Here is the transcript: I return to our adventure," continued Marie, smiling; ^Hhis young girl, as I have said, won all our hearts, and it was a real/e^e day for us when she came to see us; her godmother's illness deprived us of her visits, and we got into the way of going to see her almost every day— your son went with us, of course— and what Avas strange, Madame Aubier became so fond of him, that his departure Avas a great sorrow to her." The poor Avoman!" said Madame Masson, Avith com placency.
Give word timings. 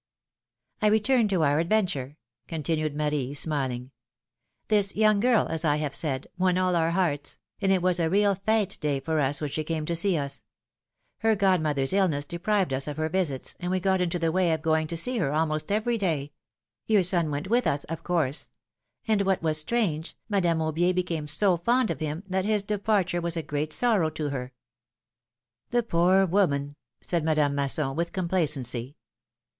I 0.81 0.87
return 0.87 1.27
to 1.27 1.43
our 1.43 1.59
adventure," 1.59 2.17
continued 2.47 2.95
Marie, 2.95 3.35
smiling; 3.35 3.91
^Hhis 4.67 4.95
young 4.95 5.19
girl, 5.19 5.45
as 5.45 5.63
I 5.63 5.75
have 5.75 5.93
said, 5.93 6.25
won 6.39 6.57
all 6.57 6.75
our 6.75 6.89
hearts, 6.89 7.37
and 7.61 7.71
it 7.71 7.83
was 7.83 7.99
a 7.99 8.09
real/e^e 8.09 8.79
day 8.79 8.99
for 8.99 9.19
us 9.19 9.41
when 9.41 9.51
she 9.51 9.63
came 9.63 9.85
to 9.85 9.95
see 9.95 10.17
us; 10.17 10.43
her 11.19 11.35
godmother's 11.35 11.93
illness 11.93 12.25
deprived 12.25 12.73
us 12.73 12.87
of 12.87 12.97
her 12.97 13.09
visits, 13.09 13.55
and 13.59 13.69
we 13.69 13.79
got 13.79 14.01
into 14.01 14.17
the 14.17 14.31
way 14.31 14.51
of 14.53 14.63
going 14.63 14.87
to 14.87 14.97
see 14.97 15.19
her 15.19 15.31
almost 15.31 15.71
every 15.71 15.99
day— 15.99 16.31
your 16.87 17.03
son 17.03 17.29
went 17.29 17.47
with 17.47 17.67
us, 17.67 17.83
of 17.83 18.01
course— 18.03 18.49
and 19.07 19.21
what 19.21 19.43
Avas 19.43 19.57
strange, 19.57 20.17
Madame 20.27 20.57
Aubier 20.61 20.95
became 20.95 21.27
so 21.27 21.57
fond 21.57 21.91
of 21.91 21.99
him, 21.99 22.23
that 22.27 22.43
his 22.43 22.63
departure 22.63 23.21
Avas 23.21 23.37
a 23.37 23.43
great 23.43 23.71
sorrow 23.71 24.09
to 24.09 24.29
her." 24.29 24.51
The 25.69 25.83
poor 25.83 26.25
Avoman!" 26.25 26.73
said 27.01 27.23
Madame 27.23 27.53
Masson, 27.53 27.95
Avith 27.95 28.11
com 28.11 28.27
placency. 28.27 28.95